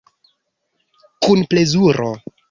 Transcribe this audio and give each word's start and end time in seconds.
Kun 1.25 1.45
plezuro. 1.51 2.09